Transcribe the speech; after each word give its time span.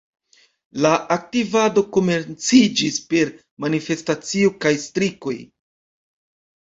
La 0.85 0.93
aktivado 1.15 1.83
komenciĝis 1.99 2.97
per 3.13 3.35
manifestacioj 3.67 4.51
kaj 4.67 4.73
strikoj. 4.89 5.37